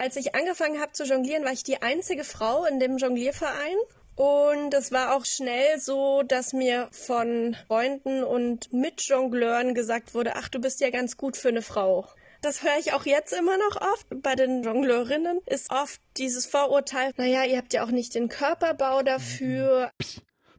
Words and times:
Als 0.00 0.16
ich 0.16 0.34
angefangen 0.34 0.80
habe 0.80 0.92
zu 0.92 1.04
jonglieren, 1.04 1.44
war 1.44 1.52
ich 1.52 1.62
die 1.62 1.82
einzige 1.82 2.24
Frau 2.24 2.64
in 2.64 2.80
dem 2.80 2.96
Jonglierverein. 2.96 3.76
Und 4.16 4.72
es 4.72 4.92
war 4.92 5.14
auch 5.14 5.26
schnell 5.26 5.78
so, 5.78 6.22
dass 6.22 6.54
mir 6.54 6.88
von 6.90 7.54
Freunden 7.66 8.24
und 8.24 8.72
Mitjongleuren 8.72 9.74
gesagt 9.74 10.14
wurde, 10.14 10.36
ach, 10.36 10.48
du 10.48 10.58
bist 10.58 10.80
ja 10.80 10.88
ganz 10.88 11.18
gut 11.18 11.36
für 11.36 11.48
eine 11.48 11.60
Frau. 11.60 12.08
Das 12.40 12.62
höre 12.62 12.78
ich 12.78 12.94
auch 12.94 13.04
jetzt 13.04 13.34
immer 13.34 13.58
noch 13.58 13.76
oft. 13.92 14.06
Bei 14.22 14.34
den 14.34 14.62
Jongleurinnen 14.62 15.40
ist 15.44 15.70
oft 15.70 16.00
dieses 16.16 16.46
Vorurteil, 16.46 17.12
naja, 17.18 17.44
ihr 17.44 17.58
habt 17.58 17.74
ja 17.74 17.84
auch 17.84 17.90
nicht 17.90 18.14
den 18.14 18.30
Körperbau 18.30 19.02
dafür. 19.02 19.90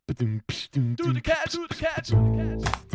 Do 0.06 0.14
the 0.20 0.40
catch, 0.48 0.70
do 0.72 1.14
the 1.14 1.22
catch, 1.22 1.54
do 1.54 1.66
the 1.68 1.84
catch. 1.84 2.91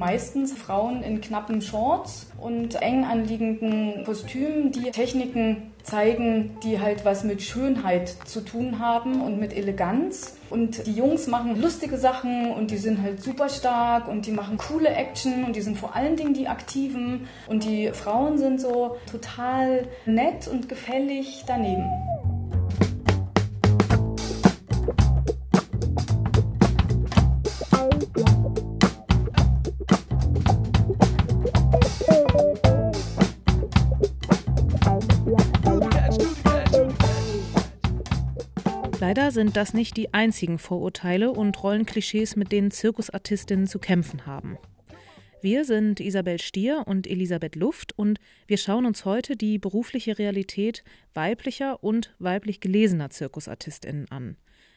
Meistens 0.00 0.54
Frauen 0.54 1.02
in 1.02 1.20
knappen 1.20 1.60
Shorts 1.60 2.30
und 2.40 2.80
eng 2.80 3.04
anliegenden 3.04 4.02
Kostümen, 4.06 4.72
die 4.72 4.90
Techniken 4.92 5.74
zeigen, 5.82 6.56
die 6.62 6.80
halt 6.80 7.04
was 7.04 7.22
mit 7.22 7.42
Schönheit 7.42 8.08
zu 8.24 8.40
tun 8.40 8.78
haben 8.78 9.20
und 9.20 9.38
mit 9.38 9.52
Eleganz. 9.54 10.38
Und 10.48 10.86
die 10.86 10.94
Jungs 10.94 11.26
machen 11.26 11.60
lustige 11.60 11.98
Sachen 11.98 12.50
und 12.50 12.70
die 12.70 12.78
sind 12.78 13.02
halt 13.02 13.22
super 13.22 13.50
stark 13.50 14.08
und 14.08 14.24
die 14.24 14.32
machen 14.32 14.56
coole 14.56 14.88
Action 14.88 15.44
und 15.44 15.54
die 15.54 15.60
sind 15.60 15.76
vor 15.76 15.94
allen 15.94 16.16
Dingen 16.16 16.32
die 16.32 16.48
Aktiven. 16.48 17.28
Und 17.46 17.64
die 17.64 17.90
Frauen 17.92 18.38
sind 18.38 18.58
so 18.58 18.96
total 19.10 19.86
nett 20.06 20.48
und 20.48 20.70
gefällig 20.70 21.44
daneben. 21.46 21.90
Leider 39.10 39.32
sind 39.32 39.56
das 39.56 39.74
nicht 39.74 39.96
die 39.96 40.14
einzigen 40.14 40.60
Vorurteile 40.60 41.32
und 41.32 41.60
Rollenklischees, 41.60 42.36
mit 42.36 42.52
denen 42.52 42.70
Zirkusartistinnen 42.70 43.66
zu 43.66 43.80
kämpfen 43.80 44.24
haben. 44.24 44.56
Wir 45.42 45.64
sind 45.64 45.98
Isabel 45.98 46.40
Stier 46.40 46.84
und 46.86 47.08
Elisabeth 47.08 47.56
Luft 47.56 47.92
und 47.98 48.20
wir 48.46 48.56
schauen 48.56 48.86
uns 48.86 49.04
heute 49.04 49.34
die 49.34 49.58
berufliche 49.58 50.16
Realität 50.16 50.84
weiblicher 51.12 51.82
und 51.82 52.14
weiblich 52.20 52.60
gelesener 52.60 53.10
Zirkusartistinnen 53.10 54.08
an. 54.12 54.36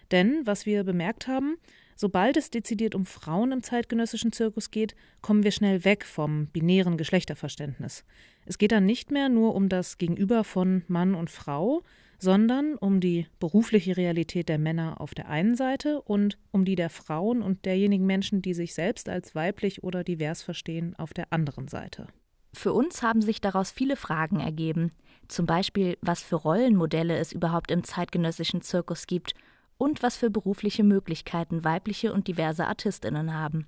Denn, 0.10 0.42
was 0.46 0.66
wir 0.66 0.84
bemerkt 0.84 1.28
haben, 1.28 1.58
sobald 1.96 2.36
es 2.36 2.50
dezidiert 2.50 2.96
um 2.96 3.06
Frauen 3.06 3.52
im 3.52 3.62
zeitgenössischen 3.62 4.32
Zirkus 4.32 4.72
geht, 4.72 4.96
kommen 5.22 5.44
wir 5.44 5.52
schnell 5.52 5.86
weg 5.86 6.06
vom 6.06 6.48
binären 6.48 6.98
Geschlechterverständnis. 6.98 8.04
Es 8.48 8.58
geht 8.58 8.72
dann 8.72 8.88
nicht 8.88 9.12
mehr 9.12 9.30
nur 9.30 9.54
um 9.54 9.70
das 9.70 10.00
Gegenüber 10.00 10.44
von 10.44 10.82
Mann 10.88 11.14
und 11.14 11.30
Frau, 11.30 11.84
sondern 12.24 12.76
um 12.76 13.02
die 13.02 13.28
berufliche 13.42 13.98
Realität 13.98 14.48
der 14.48 14.58
Männer 14.58 15.02
auf 15.02 15.14
der 15.14 15.28
einen 15.28 15.56
Seite 15.56 16.02
und 16.02 16.38
um 16.52 16.64
die 16.64 16.76
der 16.76 16.90
Frauen 16.90 17.42
und 17.42 17.66
derjenigen 17.66 18.06
Menschen, 18.06 18.42
die 18.42 18.54
sich 18.54 18.74
selbst 18.74 19.10
als 19.10 19.36
weiblich 19.36 19.84
oder 19.84 20.06
divers 20.06 20.42
verstehen, 20.42 20.96
auf 20.98 21.14
der 21.14 21.34
anderen 21.34 21.68
Seite. 21.68 22.08
Für 22.54 22.72
uns 22.72 23.04
haben 23.04 23.22
sich 23.22 23.42
daraus 23.42 23.72
viele 23.72 23.98
Fragen 23.98 24.40
ergeben, 24.40 24.94
zum 25.28 25.46
Beispiel, 25.46 25.98
was 26.00 26.24
für 26.24 26.38
Rollenmodelle 26.38 27.18
es 27.18 27.34
überhaupt 27.34 27.72
im 27.72 27.84
zeitgenössischen 27.84 28.62
Zirkus 28.62 29.06
gibt 29.06 29.34
und 29.78 30.02
was 30.02 30.16
für 30.16 30.30
berufliche 30.30 30.86
Möglichkeiten 30.86 31.66
weibliche 31.66 32.14
und 32.14 32.30
diverse 32.30 32.68
Artistinnen 32.68 33.34
haben. 33.34 33.68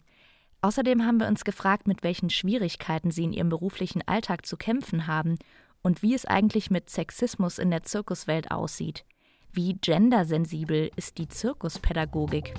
Außerdem 0.62 1.06
haben 1.06 1.20
wir 1.20 1.28
uns 1.28 1.44
gefragt, 1.44 1.88
mit 1.88 2.04
welchen 2.04 2.30
Schwierigkeiten 2.30 3.12
sie 3.12 3.26
in 3.26 3.34
ihrem 3.34 3.50
beruflichen 3.50 4.02
Alltag 4.08 4.46
zu 4.46 4.56
kämpfen 4.56 5.08
haben 5.08 5.38
und 5.86 6.02
wie 6.02 6.16
es 6.16 6.26
eigentlich 6.26 6.72
mit 6.72 6.90
Sexismus 6.90 7.60
in 7.60 7.70
der 7.70 7.84
Zirkuswelt 7.84 8.50
aussieht. 8.50 9.06
Wie 9.54 9.76
gendersensibel 9.76 10.90
ist 10.96 11.20
die 11.20 11.28
Zirkuspädagogik? 11.28 12.56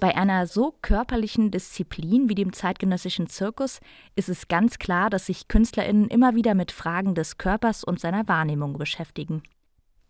Bei 0.00 0.16
einer 0.16 0.46
so 0.46 0.74
körperlichen 0.80 1.50
Disziplin 1.50 2.30
wie 2.30 2.34
dem 2.34 2.54
zeitgenössischen 2.54 3.26
Zirkus 3.26 3.80
ist 4.16 4.30
es 4.30 4.48
ganz 4.48 4.78
klar, 4.78 5.10
dass 5.10 5.26
sich 5.26 5.48
Künstlerinnen 5.48 6.08
immer 6.08 6.34
wieder 6.34 6.54
mit 6.54 6.72
Fragen 6.72 7.14
des 7.14 7.36
Körpers 7.36 7.84
und 7.84 8.00
seiner 8.00 8.26
Wahrnehmung 8.26 8.78
beschäftigen. 8.78 9.42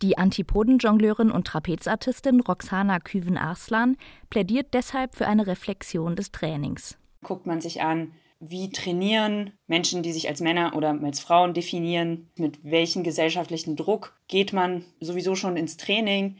Die 0.01 0.17
Antipodenjongleurin 0.17 1.31
und 1.31 1.47
Trapezartistin 1.47 2.41
Roxana 2.41 2.99
Küven-Arslan 2.99 3.95
plädiert 4.29 4.73
deshalb 4.73 5.15
für 5.15 5.25
eine 5.25 5.47
Reflexion 5.47 6.15
des 6.15 6.31
Trainings. 6.31 6.97
Guckt 7.23 7.45
man 7.45 7.61
sich 7.61 7.81
an, 7.81 8.11
wie 8.39 8.69
trainieren 8.69 9.53
Menschen, 9.67 10.03
die 10.03 10.11
sich 10.11 10.27
als 10.27 10.41
Männer 10.41 10.75
oder 10.75 10.99
als 11.01 11.21
Frauen 11.21 11.53
definieren, 11.53 12.29
mit 12.35 12.63
welchem 12.63 13.03
gesellschaftlichen 13.03 13.77
Druck 13.77 14.19
geht 14.27 14.51
man 14.51 14.83
sowieso 14.99 15.35
schon 15.35 15.55
ins 15.55 15.77
Training, 15.77 16.37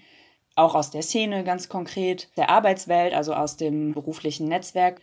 auch 0.55 0.75
aus 0.75 0.91
der 0.91 1.01
Szene 1.01 1.44
ganz 1.44 1.69
konkret, 1.69 2.29
der 2.38 2.49
Arbeitswelt, 2.49 3.13
also 3.13 3.33
aus 3.33 3.57
dem 3.57 3.94
beruflichen 3.94 4.47
Netzwerk 4.47 5.01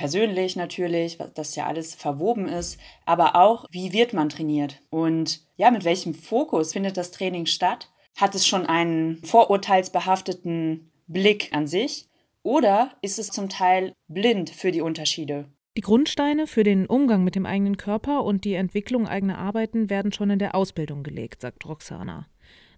persönlich 0.00 0.56
natürlich, 0.56 1.18
dass 1.34 1.56
ja 1.56 1.66
alles 1.66 1.94
verwoben 1.94 2.48
ist, 2.48 2.80
aber 3.04 3.36
auch, 3.36 3.66
wie 3.70 3.92
wird 3.92 4.14
man 4.14 4.30
trainiert 4.30 4.80
und 4.88 5.42
ja, 5.58 5.70
mit 5.70 5.84
welchem 5.84 6.14
Fokus 6.14 6.72
findet 6.72 6.96
das 6.96 7.10
Training 7.10 7.44
statt? 7.44 7.90
Hat 8.16 8.34
es 8.34 8.46
schon 8.46 8.64
einen 8.64 9.22
vorurteilsbehafteten 9.24 10.90
Blick 11.06 11.50
an 11.52 11.66
sich 11.66 12.08
oder 12.42 12.92
ist 13.02 13.18
es 13.18 13.26
zum 13.26 13.50
Teil 13.50 13.92
blind 14.08 14.48
für 14.48 14.70
die 14.70 14.80
Unterschiede? 14.80 15.50
Die 15.76 15.82
Grundsteine 15.82 16.46
für 16.46 16.64
den 16.64 16.86
Umgang 16.86 17.22
mit 17.22 17.34
dem 17.34 17.44
eigenen 17.44 17.76
Körper 17.76 18.24
und 18.24 18.46
die 18.46 18.54
Entwicklung 18.54 19.06
eigener 19.06 19.36
Arbeiten 19.36 19.90
werden 19.90 20.12
schon 20.12 20.30
in 20.30 20.38
der 20.38 20.54
Ausbildung 20.54 21.02
gelegt, 21.02 21.42
sagt 21.42 21.66
Roxana. 21.66 22.26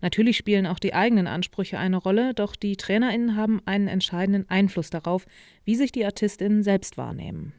Natürlich 0.03 0.37
spielen 0.37 0.67
auch 0.67 0.81
die 0.81 0.95
eigenen 0.95 1.29
Ansprüche 1.29 1.79
eine 1.79 1.97
Rolle, 1.97 2.35
doch 2.35 2.57
die 2.57 2.77
TrainerInnen 2.77 3.37
haben 3.37 3.63
einen 3.67 3.87
entscheidenden 3.87 4.51
Einfluss 4.51 4.91
darauf, 4.91 5.27
wie 5.65 5.77
sich 5.77 5.93
die 5.93 6.05
ArtistInnen 6.05 6.65
selbst 6.65 6.99
wahrnehmen. 6.99 7.55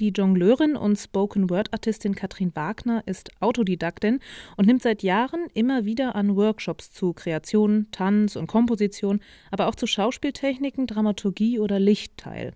Die 0.00 0.08
Jongleurin 0.08 0.74
und 0.74 0.96
Spoken-Word-Artistin 0.96 2.14
Katrin 2.14 2.56
Wagner 2.56 3.02
ist 3.04 3.30
Autodidaktin 3.40 4.20
und 4.56 4.66
nimmt 4.66 4.80
seit 4.82 5.02
Jahren 5.02 5.46
immer 5.52 5.84
wieder 5.84 6.16
an 6.16 6.34
Workshops 6.34 6.90
zu 6.92 7.12
Kreation, 7.12 7.88
Tanz 7.92 8.36
und 8.36 8.46
Komposition, 8.46 9.20
aber 9.50 9.68
auch 9.68 9.74
zu 9.74 9.86
Schauspieltechniken, 9.86 10.86
Dramaturgie 10.86 11.58
oder 11.58 11.78
Licht 11.78 12.16
teil. 12.16 12.54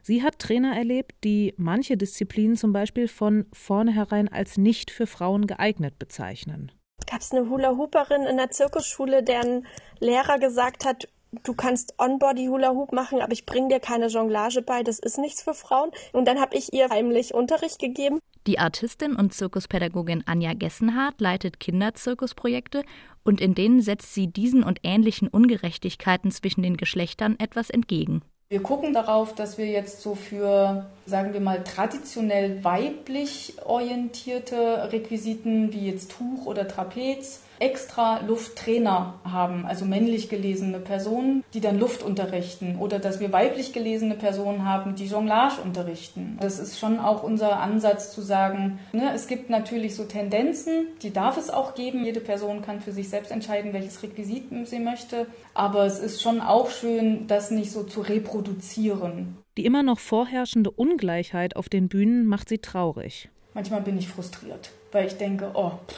Sie 0.00 0.22
hat 0.22 0.38
Trainer 0.38 0.76
erlebt, 0.76 1.16
die 1.24 1.54
manche 1.56 1.96
Disziplinen 1.96 2.56
zum 2.56 2.72
Beispiel 2.72 3.08
von 3.08 3.46
vornherein 3.52 4.28
als 4.28 4.56
nicht 4.56 4.92
für 4.92 5.08
Frauen 5.08 5.48
geeignet 5.48 5.98
bezeichnen 5.98 6.70
gab 7.06 7.20
es 7.20 7.32
eine 7.32 7.48
Hula-Hooperin 7.48 8.22
in 8.22 8.36
der 8.36 8.50
Zirkusschule, 8.50 9.22
deren 9.22 9.66
Lehrer 10.00 10.38
gesagt 10.38 10.84
hat, 10.84 11.08
du 11.44 11.54
kannst 11.54 11.94
On-Body-Hula-Hoop 11.98 12.92
machen, 12.92 13.20
aber 13.20 13.32
ich 13.32 13.46
bring 13.46 13.68
dir 13.68 13.80
keine 13.80 14.06
Jonglage 14.06 14.62
bei, 14.62 14.82
das 14.82 14.98
ist 14.98 15.18
nichts 15.18 15.42
für 15.42 15.54
Frauen. 15.54 15.90
Und 16.12 16.26
dann 16.26 16.40
habe 16.40 16.56
ich 16.56 16.72
ihr 16.72 16.88
heimlich 16.88 17.34
Unterricht 17.34 17.78
gegeben. 17.78 18.20
Die 18.46 18.58
Artistin 18.58 19.16
und 19.16 19.34
Zirkuspädagogin 19.34 20.22
Anja 20.26 20.54
Gessenhardt 20.54 21.20
leitet 21.20 21.58
Kinderzirkusprojekte 21.58 22.84
und 23.24 23.40
in 23.40 23.54
denen 23.54 23.80
setzt 23.80 24.14
sie 24.14 24.28
diesen 24.28 24.62
und 24.62 24.80
ähnlichen 24.84 25.26
Ungerechtigkeiten 25.26 26.30
zwischen 26.30 26.62
den 26.62 26.76
Geschlechtern 26.76 27.36
etwas 27.40 27.70
entgegen. 27.70 28.22
Wir 28.48 28.62
gucken 28.62 28.92
darauf, 28.92 29.34
dass 29.34 29.58
wir 29.58 29.66
jetzt 29.66 30.02
so 30.02 30.14
für, 30.14 30.86
sagen 31.04 31.32
wir 31.32 31.40
mal, 31.40 31.64
traditionell 31.64 32.62
weiblich 32.62 33.54
orientierte 33.64 34.92
Requisiten 34.92 35.72
wie 35.72 35.90
jetzt 35.90 36.12
Tuch 36.12 36.46
oder 36.46 36.68
Trapez 36.68 37.40
extra 37.58 38.20
Lufttrainer 38.20 39.14
haben, 39.24 39.66
also 39.66 39.84
männlich 39.84 40.28
gelesene 40.28 40.78
Personen, 40.78 41.44
die 41.54 41.60
dann 41.60 41.78
Luft 41.78 42.02
unterrichten 42.02 42.76
oder 42.78 42.98
dass 42.98 43.20
wir 43.20 43.32
weiblich 43.32 43.72
gelesene 43.72 44.14
Personen 44.14 44.64
haben, 44.64 44.94
die 44.94 45.06
Jonglage 45.06 45.60
unterrichten. 45.62 46.38
Das 46.40 46.58
ist 46.58 46.78
schon 46.78 46.98
auch 46.98 47.22
unser 47.22 47.60
Ansatz 47.60 48.12
zu 48.12 48.20
sagen, 48.20 48.78
ne, 48.92 49.12
es 49.14 49.26
gibt 49.26 49.50
natürlich 49.50 49.94
so 49.94 50.04
Tendenzen, 50.04 50.88
die 51.02 51.12
darf 51.12 51.36
es 51.36 51.50
auch 51.50 51.74
geben. 51.74 52.04
Jede 52.04 52.20
Person 52.20 52.62
kann 52.62 52.80
für 52.80 52.92
sich 52.92 53.08
selbst 53.08 53.30
entscheiden, 53.30 53.72
welches 53.72 54.02
Requisit 54.02 54.44
sie 54.64 54.78
möchte, 54.78 55.26
aber 55.54 55.84
es 55.84 55.98
ist 55.98 56.22
schon 56.22 56.40
auch 56.40 56.70
schön, 56.70 57.26
das 57.26 57.50
nicht 57.50 57.72
so 57.72 57.82
zu 57.82 58.00
reproduzieren. 58.00 59.38
Die 59.56 59.64
immer 59.64 59.82
noch 59.82 59.98
vorherrschende 59.98 60.70
Ungleichheit 60.70 61.56
auf 61.56 61.68
den 61.68 61.88
Bühnen 61.88 62.26
macht 62.26 62.48
sie 62.48 62.58
traurig. 62.58 63.30
Manchmal 63.54 63.80
bin 63.80 63.96
ich 63.96 64.08
frustriert, 64.08 64.70
weil 64.92 65.06
ich 65.06 65.16
denke, 65.16 65.50
oh, 65.54 65.70
pff, 65.88 65.96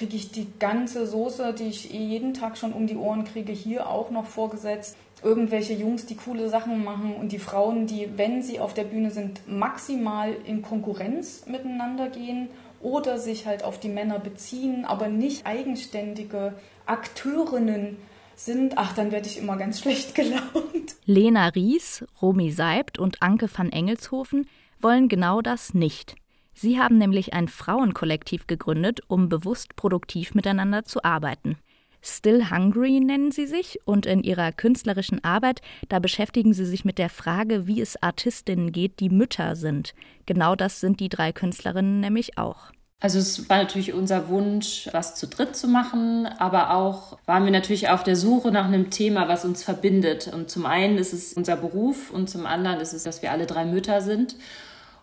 kriege 0.00 0.16
ich 0.16 0.30
die 0.30 0.46
ganze 0.58 1.06
Soße, 1.06 1.52
die 1.52 1.64
ich 1.64 1.90
jeden 1.90 2.32
Tag 2.32 2.56
schon 2.56 2.72
um 2.72 2.86
die 2.86 2.96
Ohren 2.96 3.24
kriege, 3.24 3.52
hier 3.52 3.86
auch 3.86 4.10
noch 4.10 4.24
vorgesetzt. 4.24 4.96
Irgendwelche 5.22 5.74
Jungs, 5.74 6.06
die 6.06 6.16
coole 6.16 6.48
Sachen 6.48 6.82
machen 6.82 7.14
und 7.16 7.32
die 7.32 7.38
Frauen, 7.38 7.86
die, 7.86 8.08
wenn 8.16 8.42
sie 8.42 8.60
auf 8.60 8.72
der 8.72 8.84
Bühne 8.84 9.10
sind, 9.10 9.46
maximal 9.46 10.34
in 10.46 10.62
Konkurrenz 10.62 11.44
miteinander 11.44 12.08
gehen 12.08 12.48
oder 12.80 13.18
sich 13.18 13.44
halt 13.44 13.62
auf 13.62 13.78
die 13.78 13.90
Männer 13.90 14.18
beziehen, 14.18 14.86
aber 14.86 15.08
nicht 15.08 15.44
eigenständige 15.44 16.54
Akteurinnen 16.86 17.98
sind, 18.36 18.78
ach, 18.78 18.94
dann 18.94 19.12
werde 19.12 19.28
ich 19.28 19.36
immer 19.36 19.58
ganz 19.58 19.80
schlecht 19.80 20.14
gelaunt. 20.14 20.96
Lena 21.04 21.48
Ries, 21.48 22.06
Romy 22.22 22.52
Seibt 22.52 22.98
und 22.98 23.20
Anke 23.20 23.50
van 23.54 23.70
Engelshofen 23.70 24.48
wollen 24.80 25.08
genau 25.08 25.42
das 25.42 25.74
nicht. 25.74 26.14
Sie 26.52 26.78
haben 26.78 26.98
nämlich 26.98 27.32
ein 27.32 27.48
Frauenkollektiv 27.48 28.46
gegründet, 28.46 29.00
um 29.08 29.28
bewusst 29.28 29.76
produktiv 29.76 30.34
miteinander 30.34 30.84
zu 30.84 31.04
arbeiten. 31.04 31.56
Still 32.02 32.50
Hungry 32.50 33.00
nennen 33.00 33.30
sie 33.30 33.46
sich 33.46 33.78
und 33.84 34.06
in 34.06 34.22
ihrer 34.22 34.52
künstlerischen 34.52 35.22
Arbeit, 35.22 35.60
da 35.88 35.98
beschäftigen 35.98 36.54
sie 36.54 36.64
sich 36.64 36.84
mit 36.84 36.98
der 36.98 37.10
Frage, 37.10 37.66
wie 37.66 37.80
es 37.80 38.02
Artistinnen 38.02 38.72
geht, 38.72 39.00
die 39.00 39.10
Mütter 39.10 39.54
sind. 39.54 39.94
Genau 40.24 40.54
das 40.56 40.80
sind 40.80 41.00
die 41.00 41.10
drei 41.10 41.32
Künstlerinnen 41.32 42.00
nämlich 42.00 42.38
auch. 42.38 42.72
Also 43.02 43.18
es 43.18 43.48
war 43.48 43.56
natürlich 43.56 43.94
unser 43.94 44.28
Wunsch, 44.28 44.88
was 44.92 45.14
zu 45.14 45.26
dritt 45.26 45.56
zu 45.56 45.68
machen, 45.68 46.26
aber 46.26 46.74
auch 46.74 47.18
waren 47.24 47.46
wir 47.46 47.50
natürlich 47.50 47.88
auf 47.88 48.04
der 48.04 48.16
Suche 48.16 48.52
nach 48.52 48.66
einem 48.66 48.90
Thema, 48.90 49.26
was 49.26 49.46
uns 49.46 49.62
verbindet. 49.64 50.28
Und 50.28 50.50
zum 50.50 50.66
einen 50.66 50.98
ist 50.98 51.14
es 51.14 51.32
unser 51.32 51.56
Beruf 51.56 52.10
und 52.10 52.28
zum 52.28 52.44
anderen 52.44 52.78
ist 52.78 52.92
es, 52.92 53.04
dass 53.04 53.22
wir 53.22 53.30
alle 53.30 53.46
drei 53.46 53.64
Mütter 53.64 54.02
sind. 54.02 54.36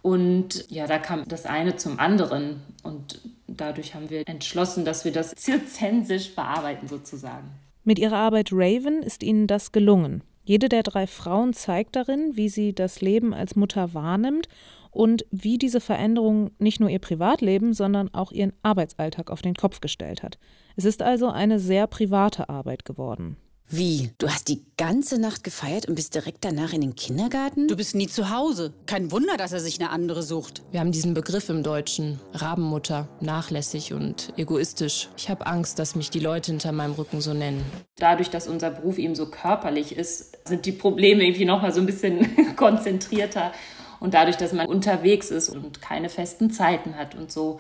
Und 0.07 0.63
ja, 0.69 0.88
da 0.88 1.00
kam 1.00 1.27
das 1.27 1.45
eine 1.45 1.75
zum 1.75 2.00
anderen. 2.00 2.62
Und 2.81 3.19
dadurch 3.45 3.94
haben 3.94 4.09
wir 4.09 4.25
entschlossen, 4.25 4.86
dass 4.86 5.04
wir 5.04 5.12
das 5.12 5.31
zirzensisch 5.36 6.33
bearbeiten 6.33 6.88
sozusagen. 6.88 7.50
Mit 7.83 8.00
ihrer 8.00 8.15
Arbeit 8.15 8.51
Raven 8.54 9.04
ist 9.04 9.21
ihnen 9.21 9.48
das 9.48 9.74
gelungen. 9.74 10.24
Jede 10.45 10.69
der 10.69 10.83
drei 10.83 11.07
Frauen 11.07 11.51
zeigt 11.51 11.98
darin, 11.98 12.38
wie 12.38 12.48
sie 12.48 12.74
das 12.74 13.01
Leben 13.01 13.33
als 13.33 13.57
Mutter 13.57 13.94
wahrnimmt 13.94 14.48
und 14.92 15.25
wie 15.30 15.57
diese 15.57 15.81
Veränderung 15.81 16.51
nicht 16.57 16.80
nur 16.80 16.89
ihr 16.89 17.00
Privatleben, 17.00 17.74
sondern 17.74 18.07
auch 18.13 18.31
ihren 18.31 18.53
Arbeitsalltag 18.63 19.30
auf 19.30 19.42
den 19.42 19.56
Kopf 19.56 19.81
gestellt 19.81 20.24
hat. 20.24 20.39
Es 20.77 20.86
ist 20.86 21.01
also 21.01 21.27
eine 21.27 21.60
sehr 21.60 21.86
private 21.86 22.48
Arbeit 22.48 22.86
geworden. 22.86 23.36
Wie? 23.69 24.11
Du 24.17 24.29
hast 24.29 24.47
die 24.47 24.63
ganze 24.77 25.19
Nacht 25.19 25.43
gefeiert 25.43 25.87
und 25.87 25.95
bist 25.95 26.15
direkt 26.15 26.45
danach 26.45 26.71
in 26.71 26.79
den 26.79 26.95
Kindergarten? 26.95 27.67
Du 27.67 27.75
bist 27.75 27.95
nie 27.95 28.07
zu 28.07 28.29
Hause. 28.29 28.73
Kein 28.85 29.11
Wunder, 29.11 29.35
dass 29.35 29.51
er 29.51 29.59
sich 29.59 29.77
eine 29.81 29.89
andere 29.89 30.23
sucht. 30.23 30.63
Wir 30.71 30.79
haben 30.79 30.93
diesen 30.93 31.13
Begriff 31.13 31.49
im 31.49 31.63
Deutschen. 31.63 32.17
Rabenmutter. 32.31 33.09
Nachlässig 33.19 33.91
und 33.91 34.31
egoistisch. 34.37 35.09
Ich 35.17 35.29
habe 35.29 35.45
Angst, 35.47 35.79
dass 35.79 35.95
mich 35.95 36.09
die 36.09 36.21
Leute 36.21 36.51
hinter 36.51 36.71
meinem 36.71 36.93
Rücken 36.93 37.19
so 37.19 37.33
nennen. 37.33 37.65
Dadurch, 37.97 38.29
dass 38.29 38.47
unser 38.47 38.69
Beruf 38.69 38.97
eben 38.97 39.15
so 39.15 39.25
körperlich 39.25 39.97
ist, 39.97 40.37
sind 40.47 40.65
die 40.65 40.71
Probleme 40.71 41.25
irgendwie 41.25 41.43
nochmal 41.43 41.73
so 41.73 41.81
ein 41.81 41.85
bisschen 41.85 42.55
konzentrierter 42.55 43.51
und 43.99 44.13
dadurch, 44.13 44.37
dass 44.37 44.53
man 44.53 44.67
unterwegs 44.67 45.29
ist 45.29 45.49
und 45.49 45.81
keine 45.81 46.07
festen 46.07 46.51
Zeiten 46.51 46.95
hat 46.95 47.15
und 47.15 47.33
so. 47.33 47.59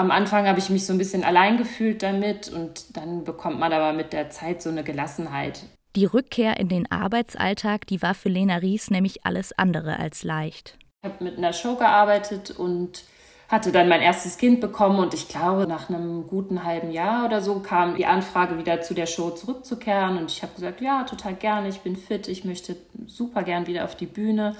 Am 0.00 0.10
Anfang 0.10 0.48
habe 0.48 0.58
ich 0.58 0.70
mich 0.70 0.86
so 0.86 0.94
ein 0.94 0.98
bisschen 0.98 1.24
allein 1.24 1.58
gefühlt 1.58 2.02
damit 2.02 2.48
und 2.48 2.96
dann 2.96 3.22
bekommt 3.24 3.60
man 3.60 3.70
aber 3.70 3.92
mit 3.92 4.14
der 4.14 4.30
Zeit 4.30 4.62
so 4.62 4.70
eine 4.70 4.82
Gelassenheit. 4.82 5.60
Die 5.94 6.06
Rückkehr 6.06 6.58
in 6.58 6.68
den 6.68 6.90
Arbeitsalltag, 6.90 7.86
die 7.86 8.00
war 8.00 8.14
für 8.14 8.30
Lena 8.30 8.56
Ries 8.56 8.88
nämlich 8.88 9.26
alles 9.26 9.52
andere 9.52 9.98
als 9.98 10.24
leicht. 10.24 10.78
Ich 11.02 11.10
habe 11.10 11.22
mit 11.22 11.36
einer 11.36 11.52
Show 11.52 11.74
gearbeitet 11.74 12.50
und 12.50 13.04
hatte 13.48 13.72
dann 13.72 13.90
mein 13.90 14.00
erstes 14.00 14.38
Kind 14.38 14.62
bekommen 14.62 15.00
und 15.00 15.12
ich 15.12 15.28
glaube, 15.28 15.66
nach 15.66 15.90
einem 15.90 16.26
guten 16.26 16.64
halben 16.64 16.92
Jahr 16.92 17.26
oder 17.26 17.42
so 17.42 17.60
kam 17.60 17.94
die 17.96 18.06
Anfrage 18.06 18.56
wieder 18.56 18.80
zu 18.80 18.94
der 18.94 19.04
Show 19.04 19.28
zurückzukehren 19.28 20.16
und 20.16 20.30
ich 20.30 20.42
habe 20.42 20.54
gesagt, 20.54 20.80
ja, 20.80 21.04
total 21.04 21.34
gerne, 21.34 21.68
ich 21.68 21.80
bin 21.80 21.94
fit, 21.94 22.26
ich 22.26 22.46
möchte 22.46 22.74
super 23.06 23.42
gern 23.42 23.66
wieder 23.66 23.84
auf 23.84 23.96
die 23.96 24.06
Bühne. 24.06 24.56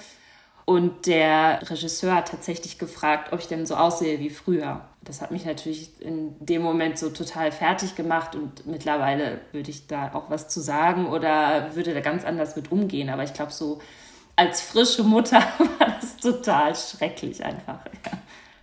Und 0.70 1.08
der 1.08 1.68
Regisseur 1.68 2.14
hat 2.14 2.28
tatsächlich 2.28 2.78
gefragt, 2.78 3.32
ob 3.32 3.40
ich 3.40 3.48
denn 3.48 3.66
so 3.66 3.74
aussehe 3.74 4.20
wie 4.20 4.30
früher. 4.30 4.82
Das 5.02 5.20
hat 5.20 5.32
mich 5.32 5.44
natürlich 5.44 5.90
in 6.00 6.36
dem 6.38 6.62
Moment 6.62 6.96
so 6.96 7.10
total 7.10 7.50
fertig 7.50 7.96
gemacht 7.96 8.36
und 8.36 8.68
mittlerweile 8.68 9.40
würde 9.50 9.68
ich 9.68 9.88
da 9.88 10.14
auch 10.14 10.30
was 10.30 10.48
zu 10.48 10.60
sagen 10.60 11.08
oder 11.08 11.74
würde 11.74 11.92
da 11.92 11.98
ganz 11.98 12.24
anders 12.24 12.54
mit 12.54 12.70
umgehen. 12.70 13.10
Aber 13.10 13.24
ich 13.24 13.34
glaube, 13.34 13.50
so 13.50 13.80
als 14.36 14.60
frische 14.60 15.02
Mutter 15.02 15.40
war 15.78 15.88
das 16.00 16.18
total 16.18 16.76
schrecklich 16.76 17.44
einfach. 17.44 17.84
Ja. 18.06 18.12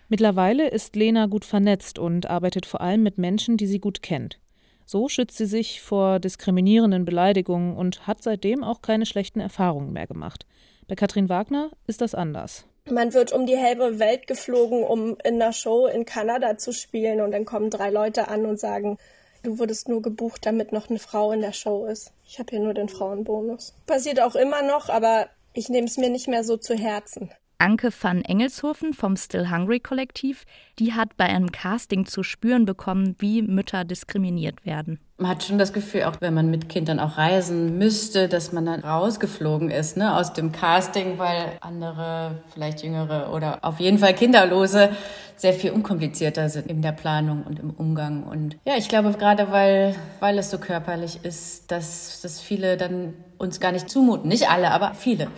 Mittlerweile 0.08 0.66
ist 0.70 0.96
Lena 0.96 1.26
gut 1.26 1.44
vernetzt 1.44 1.98
und 1.98 2.24
arbeitet 2.30 2.64
vor 2.64 2.80
allem 2.80 3.02
mit 3.02 3.18
Menschen, 3.18 3.58
die 3.58 3.66
sie 3.66 3.80
gut 3.80 4.00
kennt. 4.02 4.38
So 4.86 5.10
schützt 5.10 5.36
sie 5.36 5.44
sich 5.44 5.82
vor 5.82 6.20
diskriminierenden 6.20 7.04
Beleidigungen 7.04 7.76
und 7.76 8.06
hat 8.06 8.22
seitdem 8.22 8.64
auch 8.64 8.80
keine 8.80 9.04
schlechten 9.04 9.40
Erfahrungen 9.40 9.92
mehr 9.92 10.06
gemacht. 10.06 10.46
Bei 10.88 10.94
Katrin 10.94 11.28
Wagner 11.28 11.70
ist 11.86 12.00
das 12.00 12.14
anders. 12.14 12.64
Man 12.90 13.12
wird 13.12 13.32
um 13.32 13.44
die 13.44 13.58
halbe 13.58 13.98
Welt 13.98 14.26
geflogen, 14.26 14.82
um 14.82 15.18
in 15.22 15.34
einer 15.34 15.52
Show 15.52 15.86
in 15.86 16.06
Kanada 16.06 16.56
zu 16.56 16.72
spielen 16.72 17.20
und 17.20 17.32
dann 17.32 17.44
kommen 17.44 17.68
drei 17.68 17.90
Leute 17.90 18.28
an 18.28 18.46
und 18.46 18.58
sagen, 18.58 18.96
du 19.42 19.58
wurdest 19.58 19.90
nur 19.90 20.00
gebucht, 20.00 20.46
damit 20.46 20.72
noch 20.72 20.88
eine 20.88 20.98
Frau 20.98 21.30
in 21.32 21.42
der 21.42 21.52
Show 21.52 21.84
ist. 21.84 22.12
Ich 22.24 22.38
habe 22.38 22.48
hier 22.50 22.60
nur 22.60 22.72
den 22.72 22.88
Frauenbonus. 22.88 23.74
Passiert 23.86 24.18
auch 24.20 24.34
immer 24.34 24.62
noch, 24.62 24.88
aber 24.88 25.28
ich 25.52 25.68
nehme 25.68 25.86
es 25.86 25.98
mir 25.98 26.08
nicht 26.08 26.26
mehr 26.26 26.42
so 26.42 26.56
zu 26.56 26.74
Herzen. 26.74 27.30
Anke 27.60 27.90
van 27.90 28.22
Engelshofen 28.22 28.94
vom 28.94 29.16
Still 29.16 29.50
Hungry 29.50 29.80
Kollektiv, 29.80 30.44
die 30.78 30.92
hat 30.92 31.16
bei 31.16 31.24
einem 31.24 31.50
Casting 31.50 32.06
zu 32.06 32.22
spüren 32.22 32.64
bekommen, 32.64 33.16
wie 33.18 33.42
Mütter 33.42 33.84
diskriminiert 33.84 34.64
werden. 34.64 35.00
Man 35.16 35.32
hat 35.32 35.42
schon 35.42 35.58
das 35.58 35.72
Gefühl, 35.72 36.04
auch 36.04 36.20
wenn 36.20 36.32
man 36.34 36.48
mit 36.52 36.68
Kindern 36.68 37.00
auch 37.00 37.18
reisen 37.18 37.76
müsste, 37.76 38.28
dass 38.28 38.52
man 38.52 38.66
dann 38.66 38.80
rausgeflogen 38.80 39.72
ist 39.72 39.96
ne, 39.96 40.16
aus 40.16 40.32
dem 40.32 40.52
Casting, 40.52 41.18
weil 41.18 41.58
andere, 41.60 42.42
vielleicht 42.54 42.84
jüngere 42.84 43.34
oder 43.34 43.58
auf 43.62 43.80
jeden 43.80 43.98
Fall 43.98 44.14
Kinderlose 44.14 44.90
sehr 45.34 45.52
viel 45.52 45.72
unkomplizierter 45.72 46.48
sind 46.48 46.68
in 46.68 46.82
der 46.82 46.92
Planung 46.92 47.42
und 47.42 47.58
im 47.58 47.70
Umgang. 47.70 48.22
Und 48.22 48.56
ja, 48.64 48.74
ich 48.76 48.88
glaube 48.88 49.12
gerade, 49.14 49.50
weil, 49.50 49.96
weil 50.20 50.38
es 50.38 50.50
so 50.50 50.58
körperlich 50.58 51.24
ist, 51.24 51.72
dass, 51.72 52.20
dass 52.20 52.40
viele 52.40 52.76
dann 52.76 53.14
uns 53.38 53.58
gar 53.58 53.72
nicht 53.72 53.90
zumuten. 53.90 54.28
Nicht 54.28 54.48
alle, 54.48 54.70
aber 54.70 54.94
viele. 54.94 55.28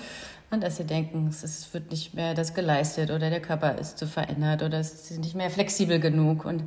Und 0.50 0.62
dass 0.64 0.78
sie 0.78 0.84
denken, 0.84 1.28
es 1.28 1.72
wird 1.72 1.90
nicht 1.90 2.14
mehr 2.14 2.34
das 2.34 2.54
geleistet 2.54 3.10
oder 3.10 3.30
der 3.30 3.40
Körper 3.40 3.78
ist 3.78 3.98
zu 3.98 4.06
verändert 4.06 4.62
oder 4.62 4.80
es 4.80 5.10
ist 5.10 5.18
nicht 5.18 5.36
mehr 5.36 5.48
flexibel 5.48 6.00
genug. 6.00 6.44
Und 6.44 6.64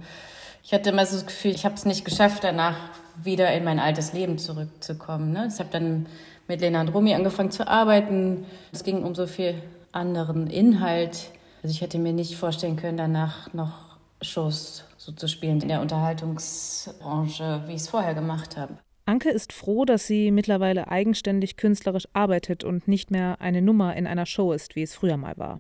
ich 0.63 0.73
hatte 0.73 0.91
immer 0.91 1.05
so 1.05 1.15
das 1.15 1.25
Gefühl, 1.25 1.51
ich 1.51 1.65
habe 1.65 1.75
es 1.75 1.83
nicht 1.83 2.05
geschafft, 2.05 2.45
danach 2.45 2.77
wieder 3.21 3.53
in 3.53 3.65
mein 3.65 3.79
altes 3.79 4.13
Leben 4.13 4.37
zurückzukommen. 4.37 5.33
Ne? 5.33 5.49
Ich 5.51 5.59
habe 5.59 5.69
dann 5.69 6.05
mit 6.47 6.61
Lena 6.61 6.79
und 6.79 6.89
Romy 6.89 7.13
angefangen 7.13 7.51
zu 7.51 7.67
arbeiten. 7.67 8.45
Es 8.71 8.83
ging 8.85 9.03
um 9.03 9.15
so 9.15 9.27
viel 9.27 9.61
anderen 9.91 10.47
Inhalt. 10.47 11.31
Also 11.61 11.73
ich 11.73 11.81
hätte 11.81 11.99
mir 11.99 12.13
nicht 12.13 12.35
vorstellen 12.35 12.77
können, 12.77 12.97
danach 12.97 13.53
noch 13.53 13.97
Shows 14.21 14.85
so 14.97 15.11
zu 15.11 15.27
spielen 15.27 15.61
in 15.61 15.67
der 15.67 15.81
Unterhaltungsbranche, 15.81 17.63
wie 17.67 17.73
ich 17.73 17.81
es 17.81 17.89
vorher 17.89 18.13
gemacht 18.13 18.55
habe. 18.55 18.77
Anke 19.05 19.29
ist 19.29 19.51
froh, 19.51 19.83
dass 19.83 20.07
sie 20.07 20.31
mittlerweile 20.31 20.87
eigenständig 20.87 21.57
künstlerisch 21.57 22.07
arbeitet 22.13 22.63
und 22.63 22.87
nicht 22.87 23.11
mehr 23.11 23.41
eine 23.41 23.61
Nummer 23.61 23.95
in 23.95 24.07
einer 24.07 24.25
Show 24.25 24.53
ist, 24.53 24.75
wie 24.75 24.83
es 24.83 24.95
früher 24.95 25.17
mal 25.17 25.37
war. 25.37 25.59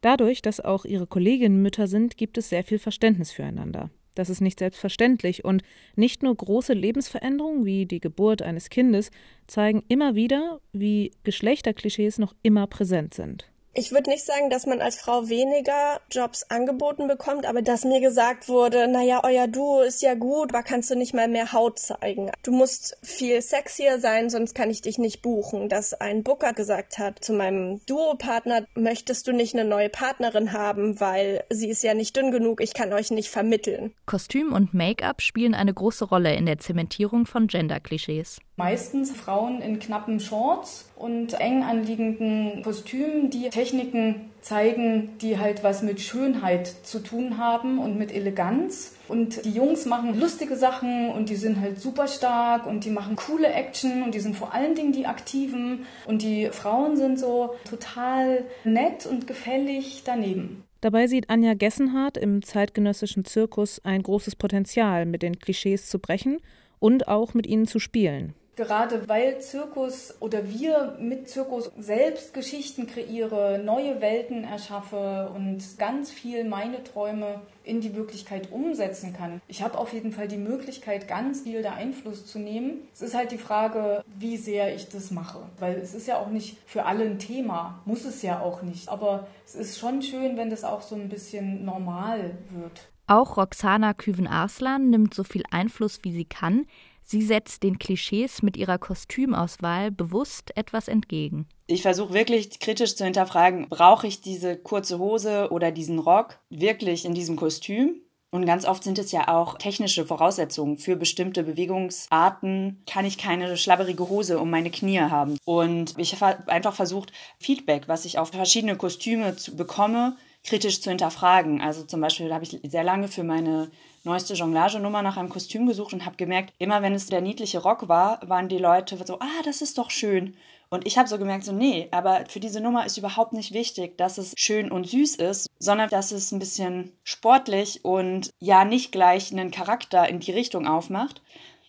Dadurch, 0.00 0.42
dass 0.42 0.60
auch 0.60 0.84
ihre 0.84 1.06
Kolleginnen 1.06 1.62
Mütter 1.62 1.86
sind, 1.86 2.16
gibt 2.16 2.38
es 2.38 2.48
sehr 2.48 2.64
viel 2.64 2.78
Verständnis 2.78 3.32
füreinander. 3.32 3.90
Das 4.14 4.28
ist 4.28 4.40
nicht 4.40 4.58
selbstverständlich 4.58 5.44
und 5.44 5.62
nicht 5.96 6.22
nur 6.22 6.36
große 6.36 6.74
Lebensveränderungen 6.74 7.64
wie 7.64 7.86
die 7.86 8.00
Geburt 8.00 8.42
eines 8.42 8.68
Kindes 8.68 9.10
zeigen 9.46 9.82
immer 9.88 10.14
wieder, 10.14 10.60
wie 10.72 11.12
Geschlechterklischees 11.24 12.18
noch 12.18 12.34
immer 12.42 12.66
präsent 12.66 13.14
sind. 13.14 13.51
Ich 13.74 13.90
würde 13.90 14.10
nicht 14.10 14.26
sagen, 14.26 14.50
dass 14.50 14.66
man 14.66 14.82
als 14.82 15.00
Frau 15.00 15.30
weniger 15.30 16.00
Jobs 16.10 16.44
angeboten 16.50 17.08
bekommt, 17.08 17.46
aber 17.46 17.62
dass 17.62 17.84
mir 17.84 18.00
gesagt 18.00 18.48
wurde, 18.48 18.86
naja, 18.86 19.22
euer 19.24 19.48
Duo 19.48 19.80
ist 19.80 20.02
ja 20.02 20.12
gut, 20.12 20.52
aber 20.52 20.62
kannst 20.62 20.90
du 20.90 20.94
nicht 20.94 21.14
mal 21.14 21.26
mehr 21.26 21.54
Haut 21.54 21.78
zeigen. 21.78 22.30
Du 22.42 22.52
musst 22.52 22.98
viel 23.02 23.40
sexier 23.40 23.98
sein, 23.98 24.28
sonst 24.28 24.54
kann 24.54 24.68
ich 24.68 24.82
dich 24.82 24.98
nicht 24.98 25.22
buchen. 25.22 25.70
Dass 25.70 25.94
ein 25.94 26.22
Booker 26.22 26.52
gesagt 26.52 26.98
hat 26.98 27.24
zu 27.24 27.32
meinem 27.32 27.80
Duopartner, 27.86 28.66
möchtest 28.74 29.26
du 29.26 29.32
nicht 29.32 29.54
eine 29.54 29.64
neue 29.64 29.88
Partnerin 29.88 30.52
haben, 30.52 31.00
weil 31.00 31.44
sie 31.48 31.70
ist 31.70 31.82
ja 31.82 31.94
nicht 31.94 32.14
dünn 32.14 32.30
genug, 32.30 32.60
ich 32.60 32.74
kann 32.74 32.92
euch 32.92 33.10
nicht 33.10 33.30
vermitteln. 33.30 33.94
Kostüm 34.04 34.52
und 34.52 34.74
Make-up 34.74 35.22
spielen 35.22 35.54
eine 35.54 35.72
große 35.72 36.04
Rolle 36.04 36.34
in 36.34 36.44
der 36.44 36.58
Zementierung 36.58 37.24
von 37.24 37.46
Gender-Klischees. 37.46 38.38
Meistens 38.62 39.10
Frauen 39.10 39.60
in 39.60 39.80
knappen 39.80 40.20
Shorts 40.20 40.88
und 40.94 41.34
eng 41.40 41.64
anliegenden 41.64 42.62
Kostümen, 42.62 43.28
die 43.28 43.50
Techniken 43.50 44.30
zeigen, 44.40 45.18
die 45.20 45.36
halt 45.36 45.64
was 45.64 45.82
mit 45.82 46.00
Schönheit 46.00 46.68
zu 46.84 47.00
tun 47.00 47.38
haben 47.38 47.80
und 47.80 47.98
mit 47.98 48.12
Eleganz. 48.12 48.94
Und 49.08 49.44
die 49.44 49.50
Jungs 49.50 49.84
machen 49.84 50.16
lustige 50.20 50.54
Sachen 50.54 51.10
und 51.10 51.28
die 51.28 51.34
sind 51.34 51.60
halt 51.60 51.80
super 51.80 52.06
stark 52.06 52.68
und 52.68 52.84
die 52.84 52.90
machen 52.90 53.16
coole 53.16 53.48
Action 53.52 54.04
und 54.04 54.14
die 54.14 54.20
sind 54.20 54.36
vor 54.36 54.54
allen 54.54 54.76
Dingen 54.76 54.92
die 54.92 55.06
Aktiven. 55.06 55.84
Und 56.06 56.22
die 56.22 56.46
Frauen 56.52 56.96
sind 56.96 57.18
so 57.18 57.56
total 57.68 58.44
nett 58.62 59.06
und 59.06 59.26
gefällig 59.26 60.02
daneben. 60.04 60.62
Dabei 60.80 61.08
sieht 61.08 61.30
Anja 61.30 61.54
Gessenhardt 61.54 62.16
im 62.16 62.44
zeitgenössischen 62.44 63.24
Zirkus 63.24 63.80
ein 63.84 64.04
großes 64.04 64.36
Potenzial, 64.36 65.04
mit 65.04 65.22
den 65.22 65.40
Klischees 65.40 65.88
zu 65.88 65.98
brechen 65.98 66.38
und 66.78 67.08
auch 67.08 67.34
mit 67.34 67.48
ihnen 67.48 67.66
zu 67.66 67.80
spielen. 67.80 68.34
Gerade 68.54 69.08
weil 69.08 69.40
Zirkus 69.40 70.14
oder 70.20 70.46
wir 70.46 70.98
mit 71.00 71.30
Zirkus 71.30 71.70
selbst 71.78 72.34
Geschichten 72.34 72.86
kreiere, 72.86 73.62
neue 73.64 74.02
Welten 74.02 74.44
erschaffe 74.44 75.32
und 75.34 75.78
ganz 75.78 76.10
viel 76.10 76.44
meine 76.44 76.84
Träume 76.84 77.40
in 77.64 77.80
die 77.80 77.94
Wirklichkeit 77.94 78.52
umsetzen 78.52 79.14
kann. 79.14 79.40
Ich 79.48 79.62
habe 79.62 79.78
auf 79.78 79.94
jeden 79.94 80.12
Fall 80.12 80.28
die 80.28 80.36
Möglichkeit, 80.36 81.08
ganz 81.08 81.42
viel 81.42 81.62
da 81.62 81.72
Einfluss 81.72 82.26
zu 82.26 82.38
nehmen. 82.38 82.82
Es 82.92 83.00
ist 83.00 83.14
halt 83.14 83.32
die 83.32 83.38
Frage, 83.38 84.04
wie 84.18 84.36
sehr 84.36 84.74
ich 84.74 84.88
das 84.90 85.10
mache. 85.10 85.40
Weil 85.58 85.76
es 85.76 85.94
ist 85.94 86.06
ja 86.06 86.18
auch 86.18 86.28
nicht 86.28 86.58
für 86.66 86.84
alle 86.84 87.04
ein 87.04 87.18
Thema, 87.18 87.80
muss 87.86 88.04
es 88.04 88.20
ja 88.20 88.40
auch 88.40 88.60
nicht. 88.62 88.88
Aber 88.88 89.28
es 89.46 89.54
ist 89.54 89.78
schon 89.78 90.02
schön, 90.02 90.36
wenn 90.36 90.50
das 90.50 90.64
auch 90.64 90.82
so 90.82 90.94
ein 90.94 91.08
bisschen 91.08 91.64
normal 91.64 92.36
wird. 92.50 92.88
Auch 93.06 93.36
Roxana 93.36 93.94
Küven-Arslan 93.94 94.90
nimmt 94.90 95.14
so 95.14 95.24
viel 95.24 95.42
Einfluss, 95.50 96.00
wie 96.02 96.12
sie 96.12 96.24
kann. 96.24 96.66
Sie 97.04 97.22
setzt 97.22 97.62
den 97.62 97.78
Klischees 97.78 98.42
mit 98.42 98.56
ihrer 98.56 98.78
Kostümauswahl 98.78 99.90
bewusst 99.90 100.56
etwas 100.56 100.88
entgegen. 100.88 101.46
Ich 101.66 101.82
versuche 101.82 102.14
wirklich 102.14 102.60
kritisch 102.60 102.96
zu 102.96 103.04
hinterfragen, 103.04 103.68
brauche 103.68 104.06
ich 104.06 104.20
diese 104.20 104.56
kurze 104.56 104.98
Hose 104.98 105.50
oder 105.50 105.70
diesen 105.70 105.98
Rock 105.98 106.38
wirklich 106.50 107.04
in 107.04 107.14
diesem 107.14 107.36
Kostüm? 107.36 108.02
Und 108.34 108.46
ganz 108.46 108.64
oft 108.64 108.82
sind 108.82 108.98
es 108.98 109.12
ja 109.12 109.28
auch 109.28 109.58
technische 109.58 110.06
Voraussetzungen. 110.06 110.78
Für 110.78 110.96
bestimmte 110.96 111.42
Bewegungsarten 111.42 112.82
kann 112.86 113.04
ich 113.04 113.18
keine 113.18 113.58
schlabberige 113.58 114.08
Hose 114.08 114.38
um 114.38 114.48
meine 114.48 114.70
Knie 114.70 115.00
haben. 115.00 115.36
Und 115.44 115.98
ich 115.98 116.18
habe 116.18 116.50
einfach 116.50 116.72
versucht, 116.72 117.12
Feedback, 117.38 117.88
was 117.88 118.06
ich 118.06 118.18
auf 118.18 118.30
verschiedene 118.30 118.76
Kostüme 118.76 119.36
bekomme, 119.52 120.16
kritisch 120.44 120.80
zu 120.80 120.90
hinterfragen. 120.90 121.60
Also 121.60 121.84
zum 121.84 122.00
Beispiel 122.00 122.32
habe 122.32 122.44
ich 122.44 122.58
sehr 122.62 122.84
lange 122.84 123.08
für 123.08 123.24
meine 123.24 123.70
neueste 124.04 124.34
Jonglagenummer 124.34 125.02
nach 125.02 125.16
einem 125.16 125.28
Kostüm 125.28 125.66
gesucht 125.66 125.92
und 125.92 126.04
habe 126.04 126.16
gemerkt, 126.16 126.52
immer 126.58 126.82
wenn 126.82 126.94
es 126.94 127.06
der 127.06 127.20
niedliche 127.20 127.60
Rock 127.60 127.88
war, 127.88 128.20
waren 128.28 128.48
die 128.48 128.58
Leute 128.58 128.98
so, 129.06 129.18
ah, 129.20 129.42
das 129.44 129.62
ist 129.62 129.78
doch 129.78 129.90
schön. 129.90 130.36
Und 130.70 130.86
ich 130.86 130.96
habe 130.96 131.08
so 131.08 131.18
gemerkt, 131.18 131.44
so 131.44 131.52
nee, 131.52 131.88
aber 131.90 132.24
für 132.28 132.40
diese 132.40 132.60
Nummer 132.60 132.86
ist 132.86 132.96
überhaupt 132.96 133.34
nicht 133.34 133.52
wichtig, 133.52 133.98
dass 133.98 134.16
es 134.16 134.32
schön 134.38 134.72
und 134.72 134.88
süß 134.88 135.16
ist, 135.16 135.46
sondern 135.58 135.90
dass 135.90 136.12
es 136.12 136.32
ein 136.32 136.38
bisschen 136.38 136.92
sportlich 137.04 137.84
und 137.84 138.30
ja 138.38 138.64
nicht 138.64 138.90
gleich 138.90 139.30
einen 139.32 139.50
Charakter 139.50 140.08
in 140.08 140.20
die 140.20 140.32
Richtung 140.32 140.66
aufmacht. 140.66 141.20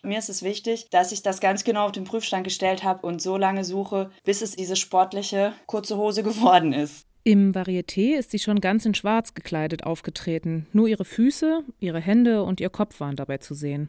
Mir 0.02 0.18
ist 0.18 0.30
es 0.30 0.42
wichtig, 0.42 0.88
dass 0.90 1.12
ich 1.12 1.22
das 1.22 1.40
ganz 1.40 1.64
genau 1.64 1.84
auf 1.86 1.92
den 1.92 2.04
Prüfstand 2.04 2.44
gestellt 2.44 2.82
habe 2.82 3.06
und 3.06 3.20
so 3.20 3.36
lange 3.36 3.64
suche, 3.64 4.10
bis 4.24 4.40
es 4.40 4.56
diese 4.56 4.76
sportliche 4.76 5.52
kurze 5.66 5.98
Hose 5.98 6.22
geworden 6.24 6.72
ist. 6.72 7.06
Im 7.26 7.52
Varieté 7.54 8.18
ist 8.18 8.32
sie 8.32 8.38
schon 8.38 8.60
ganz 8.60 8.84
in 8.84 8.92
Schwarz 8.92 9.32
gekleidet 9.32 9.84
aufgetreten. 9.84 10.66
Nur 10.74 10.88
ihre 10.88 11.06
Füße, 11.06 11.64
ihre 11.80 11.98
Hände 11.98 12.42
und 12.42 12.60
ihr 12.60 12.68
Kopf 12.68 13.00
waren 13.00 13.16
dabei 13.16 13.38
zu 13.38 13.54
sehen. 13.54 13.88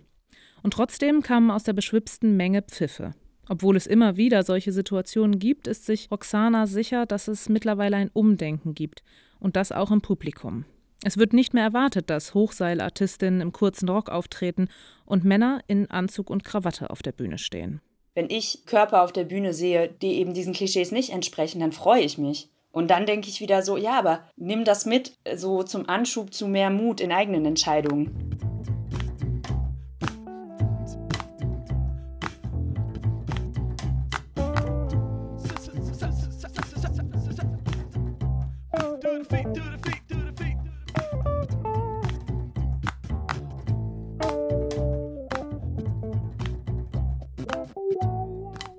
Und 0.63 0.71
trotzdem 0.71 1.21
kamen 1.21 1.51
aus 1.51 1.63
der 1.63 1.73
beschwipsten 1.73 2.37
Menge 2.37 2.61
Pfiffe. 2.61 3.13
Obwohl 3.49 3.75
es 3.75 3.87
immer 3.87 4.15
wieder 4.15 4.43
solche 4.43 4.71
Situationen 4.71 5.37
gibt, 5.37 5.67
ist 5.67 5.85
sich 5.85 6.09
Roxana 6.09 6.65
sicher, 6.65 7.05
dass 7.05 7.27
es 7.27 7.49
mittlerweile 7.49 7.97
ein 7.97 8.09
Umdenken 8.13 8.73
gibt. 8.73 9.03
Und 9.41 9.57
das 9.57 9.73
auch 9.73 9.91
im 9.91 9.99
Publikum. 9.99 10.63
Es 11.03 11.17
wird 11.17 11.33
nicht 11.33 11.53
mehr 11.53 11.65
erwartet, 11.65 12.09
dass 12.09 12.33
Hochseilartistinnen 12.33 13.41
im 13.41 13.51
kurzen 13.51 13.89
Rock 13.89 14.09
auftreten 14.09 14.69
und 15.05 15.25
Männer 15.25 15.59
in 15.67 15.91
Anzug 15.91 16.29
und 16.29 16.45
Krawatte 16.45 16.89
auf 16.89 17.03
der 17.03 17.11
Bühne 17.11 17.37
stehen. 17.37 17.81
Wenn 18.13 18.29
ich 18.29 18.65
Körper 18.65 19.03
auf 19.03 19.11
der 19.11 19.25
Bühne 19.25 19.53
sehe, 19.53 19.89
die 20.01 20.13
eben 20.13 20.33
diesen 20.33 20.53
Klischees 20.53 20.93
nicht 20.93 21.09
entsprechen, 21.09 21.59
dann 21.59 21.73
freue 21.73 22.01
ich 22.01 22.17
mich. 22.17 22.49
Und 22.75 22.89
dann 22.89 23.05
denke 23.05 23.29
ich 23.29 23.39
wieder 23.39 23.61
so, 23.61 23.77
ja, 23.77 23.97
aber 23.97 24.19
nimm 24.35 24.65
das 24.65 24.85
mit, 24.85 25.13
so 25.33 25.63
zum 25.63 25.87
Anschub 25.87 26.33
zu 26.33 26.45
mehr 26.45 26.69
Mut 26.69 26.99
in 26.99 27.13
eigenen 27.13 27.45
Entscheidungen. 27.45 28.37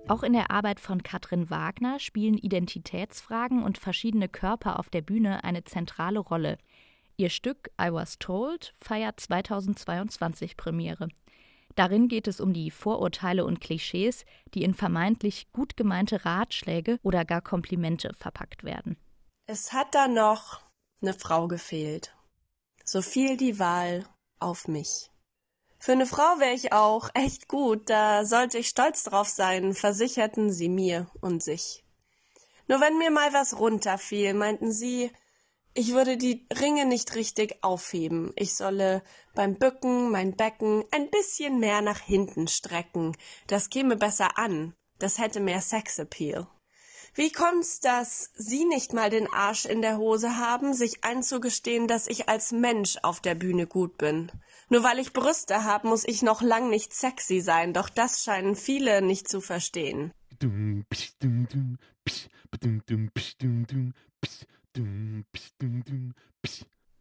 Auch 0.08 0.22
in 0.22 0.34
der 0.34 0.52
Arbeit 0.52 0.78
von 0.78 1.02
Katrin 1.02 1.50
Wagner 1.50 1.98
spielen 1.98 2.38
Identitätsfragen 2.38 3.64
und 3.64 3.76
verschiedene 3.76 4.28
Körper 4.28 4.78
auf 4.78 4.88
der 4.88 5.02
Bühne 5.02 5.42
eine 5.42 5.64
zentrale 5.64 6.20
Rolle. 6.20 6.58
Ihr 7.16 7.28
Stück 7.28 7.70
I 7.80 7.92
Was 7.92 8.18
Told 8.20 8.74
feiert 8.80 9.18
2022 9.18 10.56
Premiere. 10.56 11.08
Darin 11.74 12.06
geht 12.06 12.28
es 12.28 12.40
um 12.40 12.52
die 12.52 12.70
Vorurteile 12.70 13.44
und 13.44 13.60
Klischees, 13.60 14.24
die 14.54 14.62
in 14.62 14.74
vermeintlich 14.74 15.50
gut 15.52 15.76
gemeinte 15.76 16.24
Ratschläge 16.24 16.98
oder 17.02 17.24
gar 17.24 17.42
Komplimente 17.42 18.14
verpackt 18.14 18.62
werden. 18.62 18.96
Es 19.46 19.72
hat 19.72 19.94
da 19.94 20.06
noch 20.06 20.60
eine 21.02 21.14
Frau 21.14 21.48
gefehlt. 21.48 22.14
So 22.84 23.02
fiel 23.02 23.36
die 23.36 23.58
Wahl 23.58 24.04
auf 24.38 24.68
mich. 24.68 25.10
Für 25.78 25.92
eine 25.92 26.06
Frau 26.06 26.38
wäre 26.38 26.54
ich 26.54 26.72
auch 26.72 27.10
echt 27.14 27.48
gut, 27.48 27.88
da 27.90 28.24
sollte 28.24 28.58
ich 28.58 28.68
stolz 28.68 29.04
drauf 29.04 29.28
sein, 29.28 29.74
versicherten 29.74 30.50
sie 30.50 30.68
mir 30.68 31.10
und 31.20 31.42
sich. 31.42 31.84
Nur 32.68 32.80
wenn 32.80 32.98
mir 32.98 33.10
mal 33.10 33.32
was 33.32 33.58
runterfiel, 33.58 34.34
meinten 34.34 34.72
sie, 34.72 35.10
ich 35.74 35.92
würde 35.92 36.16
die 36.16 36.46
Ringe 36.58 36.86
nicht 36.86 37.14
richtig 37.14 37.62
aufheben. 37.62 38.32
Ich 38.34 38.54
solle 38.54 39.02
beim 39.34 39.56
Bücken 39.56 40.10
mein 40.10 40.34
Becken 40.34 40.84
ein 40.90 41.10
bisschen 41.10 41.60
mehr 41.60 41.82
nach 41.82 42.00
hinten 42.00 42.48
strecken. 42.48 43.14
Das 43.46 43.68
käme 43.68 43.96
besser 43.96 44.38
an. 44.38 44.74
Das 44.98 45.18
hätte 45.18 45.38
mehr 45.38 45.60
Sexappeal. 45.60 46.46
Wie 47.16 47.32
kommt's, 47.32 47.80
dass 47.80 48.30
Sie 48.34 48.66
nicht 48.66 48.92
mal 48.92 49.08
den 49.08 49.32
Arsch 49.32 49.64
in 49.64 49.80
der 49.80 49.96
Hose 49.96 50.36
haben, 50.36 50.74
sich 50.74 51.02
einzugestehen, 51.02 51.88
dass 51.88 52.08
ich 52.08 52.28
als 52.28 52.52
Mensch 52.52 52.98
auf 53.02 53.20
der 53.20 53.34
Bühne 53.34 53.66
gut 53.66 53.96
bin? 53.96 54.30
Nur 54.68 54.84
weil 54.84 54.98
ich 54.98 55.14
Brüste 55.14 55.64
habe, 55.64 55.88
muss 55.88 56.06
ich 56.06 56.20
noch 56.20 56.42
lang 56.42 56.68
nicht 56.68 56.92
sexy 56.92 57.40
sein, 57.40 57.72
doch 57.72 57.88
das 57.88 58.22
scheinen 58.22 58.54
viele 58.54 59.00
nicht 59.00 59.30
zu 59.30 59.40
verstehen. 59.40 60.12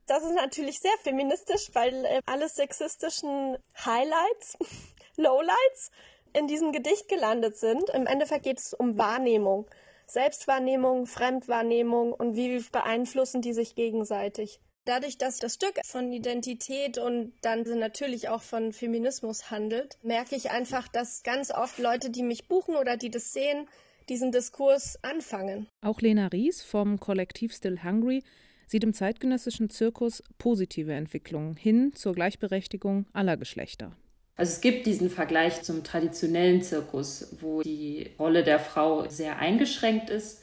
Das 0.06 0.24
ist 0.24 0.36
natürlich 0.36 0.80
sehr 0.80 0.98
feministisch, 1.04 1.72
weil 1.74 2.06
äh, 2.06 2.22
alle 2.26 2.48
sexistischen 2.48 3.58
Highlights, 3.84 4.58
Lowlights 5.18 5.92
in 6.32 6.48
diesem 6.48 6.72
Gedicht 6.72 7.10
gelandet 7.10 7.58
sind. 7.58 7.90
Im 7.90 8.08
Endeffekt 8.08 8.44
geht 8.44 8.60
es 8.60 8.74
um 8.74 8.98
Wahrnehmung. 8.98 9.68
Selbstwahrnehmung, 10.08 11.06
Fremdwahrnehmung 11.08 12.14
und 12.14 12.36
wie 12.36 12.60
beeinflussen 12.72 13.42
die 13.42 13.54
sich 13.54 13.76
gegenseitig. 13.76 14.60
Dadurch, 14.86 15.18
dass 15.18 15.40
das 15.40 15.56
Stück 15.56 15.80
von 15.84 16.12
Identität 16.14 17.00
und 17.00 17.34
dann 17.42 17.64
natürlich 17.64 18.30
auch 18.30 18.44
von 18.44 18.72
Feminismus 18.72 19.50
handelt, 19.50 19.98
merke 20.04 20.36
ich 20.36 20.52
einfach, 20.52 20.88
dass 20.88 21.24
ganz 21.24 21.52
oft 21.52 21.80
Leute, 21.80 22.12
die 22.12 22.22
mich 22.22 22.48
buchen 22.48 22.76
oder 22.76 22.96
die 22.96 23.10
das 23.10 23.34
sehen, 23.34 23.68
diesen 24.10 24.32
Diskurs 24.32 25.00
anfangen. 25.02 25.68
Auch 25.82 26.02
Lena 26.02 26.28
Ries 26.28 26.62
vom 26.62 27.00
Kollektiv 27.00 27.54
Still 27.56 27.84
Hungry 27.84 28.24
sieht 28.68 28.84
im 28.84 28.94
zeitgenössischen 28.94 29.72
Zirkus 29.72 30.24
positive 30.38 30.94
Entwicklungen 30.94 31.56
hin 31.56 31.94
zur 31.96 32.14
Gleichberechtigung 32.14 33.08
aller 33.14 33.38
Geschlechter. 33.38 33.96
Also 34.38 34.52
es 34.52 34.62
gibt 34.62 34.86
diesen 34.86 35.10
Vergleich 35.10 35.62
zum 35.62 35.84
traditionellen 35.84 36.62
Zirkus, 36.62 37.36
wo 37.40 37.62
die 37.62 38.12
Rolle 38.20 38.44
der 38.44 38.60
Frau 38.60 39.08
sehr 39.08 39.40
eingeschränkt 39.40 40.10
ist 40.10 40.42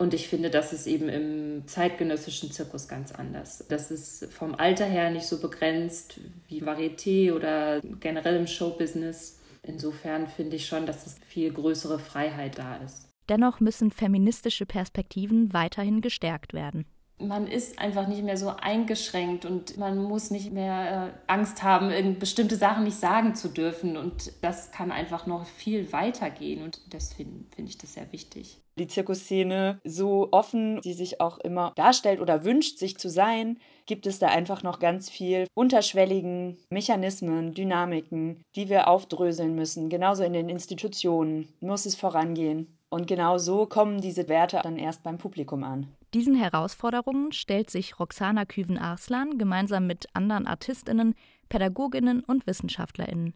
und 0.00 0.14
ich 0.14 0.28
finde, 0.28 0.48
das 0.48 0.72
ist 0.72 0.86
eben 0.86 1.10
im 1.10 1.68
zeitgenössischen 1.68 2.50
Zirkus 2.50 2.88
ganz 2.88 3.12
anders. 3.12 3.66
Das 3.68 3.90
ist 3.90 4.32
vom 4.32 4.54
Alter 4.54 4.86
her 4.86 5.10
nicht 5.10 5.26
so 5.26 5.38
begrenzt 5.38 6.18
wie 6.48 6.62
Varieté 6.62 7.34
oder 7.34 7.82
generell 8.00 8.36
im 8.36 8.46
Showbusiness. 8.46 9.38
Insofern 9.62 10.26
finde 10.26 10.56
ich 10.56 10.66
schon, 10.66 10.86
dass 10.86 11.06
es 11.06 11.18
viel 11.28 11.52
größere 11.52 11.98
Freiheit 11.98 12.56
da 12.56 12.76
ist. 12.76 13.10
Dennoch 13.28 13.60
müssen 13.60 13.90
feministische 13.90 14.64
Perspektiven 14.64 15.52
weiterhin 15.52 16.00
gestärkt 16.00 16.54
werden 16.54 16.86
man 17.20 17.46
ist 17.46 17.78
einfach 17.78 18.06
nicht 18.06 18.22
mehr 18.22 18.36
so 18.36 18.52
eingeschränkt 18.60 19.44
und 19.44 19.76
man 19.76 19.98
muss 19.98 20.30
nicht 20.30 20.52
mehr 20.52 21.12
äh, 21.28 21.32
Angst 21.32 21.62
haben, 21.62 22.18
bestimmte 22.18 22.56
Sachen 22.56 22.84
nicht 22.84 22.98
sagen 22.98 23.34
zu 23.34 23.48
dürfen. 23.48 23.96
Und 23.96 24.32
das 24.42 24.70
kann 24.72 24.90
einfach 24.90 25.26
noch 25.26 25.46
viel 25.46 25.92
weiter 25.92 26.30
gehen. 26.30 26.62
Und 26.62 26.80
deswegen 26.92 27.46
finde 27.54 27.70
ich 27.70 27.78
das 27.78 27.94
sehr 27.94 28.10
wichtig. 28.12 28.58
Die 28.78 28.86
Zirkusszene, 28.86 29.78
so 29.84 30.28
offen 30.30 30.80
sie 30.82 30.94
sich 30.94 31.20
auch 31.20 31.38
immer 31.38 31.72
darstellt 31.76 32.20
oder 32.20 32.44
wünscht, 32.44 32.78
sich 32.78 32.96
zu 32.96 33.10
sein, 33.10 33.58
gibt 33.86 34.06
es 34.06 34.18
da 34.18 34.28
einfach 34.28 34.62
noch 34.62 34.78
ganz 34.78 35.10
viel 35.10 35.46
unterschwelligen 35.54 36.56
Mechanismen, 36.70 37.52
Dynamiken, 37.52 38.42
die 38.56 38.68
wir 38.68 38.88
aufdröseln 38.88 39.54
müssen. 39.54 39.90
Genauso 39.90 40.22
in 40.22 40.32
den 40.32 40.48
Institutionen 40.48 41.52
muss 41.60 41.84
es 41.84 41.94
vorangehen. 41.94 42.78
Und 42.88 43.06
genau 43.06 43.38
so 43.38 43.66
kommen 43.66 44.00
diese 44.00 44.28
Werte 44.28 44.60
dann 44.62 44.76
erst 44.76 45.02
beim 45.02 45.18
Publikum 45.18 45.62
an. 45.62 45.86
Diesen 46.12 46.34
Herausforderungen 46.34 47.30
stellt 47.32 47.70
sich 47.70 48.00
Roxana 48.00 48.44
Küven-Arslan 48.44 49.38
gemeinsam 49.38 49.86
mit 49.86 50.06
anderen 50.12 50.46
Artistinnen, 50.46 51.14
Pädagoginnen 51.48 52.24
und 52.24 52.46
WissenschaftlerInnen. 52.46 53.34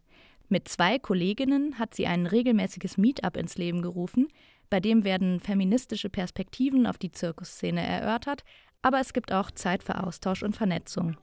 Mit 0.48 0.68
zwei 0.68 0.98
Kolleginnen 0.98 1.78
hat 1.78 1.94
sie 1.94 2.06
ein 2.06 2.26
regelmäßiges 2.26 2.98
Meetup 2.98 3.36
ins 3.36 3.56
Leben 3.56 3.80
gerufen, 3.80 4.28
bei 4.70 4.80
dem 4.80 5.04
werden 5.04 5.40
feministische 5.40 6.10
Perspektiven 6.10 6.86
auf 6.86 6.98
die 6.98 7.12
Zirkusszene 7.12 7.80
erörtert, 7.80 8.42
aber 8.82 8.98
es 8.98 9.12
gibt 9.12 9.32
auch 9.32 9.50
Zeit 9.50 9.82
für 9.84 10.02
Austausch 10.02 10.42
und 10.42 10.56
Vernetzung. 10.56 11.16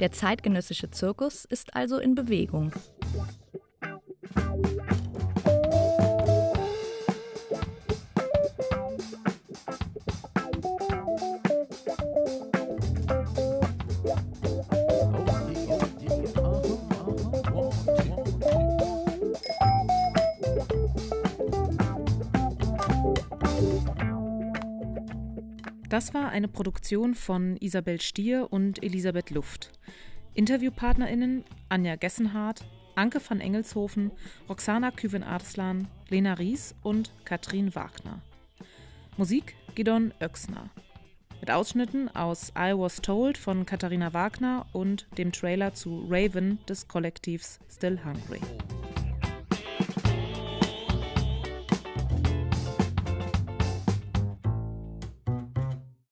Der 0.00 0.12
zeitgenössische 0.12 0.90
Zirkus 0.90 1.44
ist 1.44 1.74
also 1.74 1.98
in 1.98 2.14
Bewegung. 2.14 2.72
Das 25.98 26.14
war 26.14 26.28
eine 26.28 26.46
Produktion 26.46 27.16
von 27.16 27.56
Isabel 27.56 28.00
Stier 28.00 28.52
und 28.52 28.84
Elisabeth 28.84 29.30
Luft. 29.30 29.72
InterviewpartnerInnen 30.34 31.42
Anja 31.70 31.96
Gessenhardt, 31.96 32.64
Anke 32.94 33.20
van 33.28 33.40
Engelshofen, 33.40 34.12
Roxana 34.48 34.92
Küven-Arslan, 34.92 35.88
Lena 36.08 36.34
Ries 36.34 36.76
und 36.84 37.10
Katrin 37.24 37.74
Wagner. 37.74 38.22
Musik 39.16 39.56
Gidon 39.74 40.14
Oechsner. 40.20 40.70
Mit 41.40 41.50
Ausschnitten 41.50 42.08
aus 42.14 42.50
I 42.50 42.74
Was 42.76 43.02
Told 43.02 43.36
von 43.36 43.66
Katharina 43.66 44.12
Wagner 44.12 44.66
und 44.72 45.08
dem 45.18 45.32
Trailer 45.32 45.74
zu 45.74 46.06
Raven 46.08 46.60
des 46.68 46.86
Kollektivs 46.86 47.58
Still 47.68 47.98
Hungry. 48.04 48.38